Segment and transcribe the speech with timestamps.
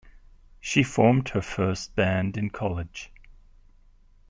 [0.59, 3.11] She formed her first band in college.